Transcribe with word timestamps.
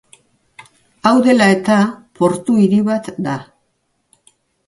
Hau 1.09 1.11
dela 1.27 1.49
eta 1.57 1.75
portu-hiri 2.21 2.81
bat 2.89 3.13
da. 3.29 3.37